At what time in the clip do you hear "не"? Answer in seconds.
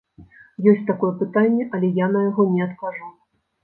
2.59-2.69